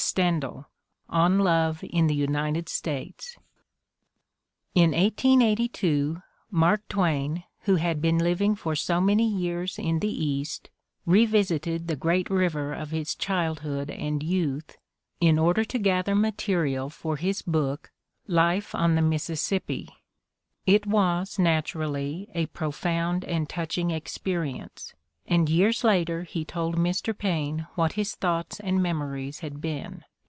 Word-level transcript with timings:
Stendhal: 0.00 0.66
On 1.08 1.40
Love 1.40 1.82
in 1.82 2.08
ihe 2.08 2.14
United 2.14 2.68
States. 2.68 3.36
IN 4.72 4.92
1882, 4.92 6.22
Mark 6.52 6.86
Twain, 6.88 7.42
who 7.62 7.74
had 7.74 8.00
been 8.00 8.18
living 8.18 8.54
for 8.54 8.76
so 8.76 9.00
many 9.00 9.26
years 9.28 9.76
in 9.76 9.98
the 9.98 10.38
Bast, 10.40 10.70
revisited 11.04 11.88
the 11.88 11.96
great 11.96 12.30
river 12.30 12.72
of 12.72 12.92
his 12.92 13.16
childhood 13.16 13.90
and 13.90 14.22
youth 14.22 14.78
in 15.20 15.36
order 15.36 15.64
to 15.64 15.80
gather 15.80 16.14
material 16.14 16.88
for 16.90 17.16
his 17.16 17.42
book, 17.42 17.90
"Life 18.28 18.76
on 18.76 18.94
the 18.94 19.02
Mississippi." 19.02 19.88
It 20.64 20.86
was, 20.86 21.40
naturally, 21.40 22.28
a 22.36 22.46
profound 22.46 23.24
and 23.24 23.48
touching 23.48 23.90
experience, 23.90 24.94
and 25.30 25.50
years 25.50 25.84
later 25.84 26.22
he 26.22 26.42
told 26.42 26.74
Mr. 26.76 27.12
Paine 27.16 27.66
what 27.74 27.92
his 27.94 28.14
thoughts 28.14 28.60
and 28.60 28.82
memories 28.82 29.40
had 29.40 29.60
been. 29.60 30.02